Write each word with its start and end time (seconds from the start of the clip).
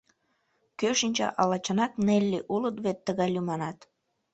Кӧ 0.79 0.89
шинча, 0.99 1.27
ала 1.41 1.57
чынак 1.65 1.93
Нелли, 2.05 2.39
улыт 2.53 2.77
вет 2.83 2.97
тыгай 3.07 3.29
лӱманат. 3.35 3.77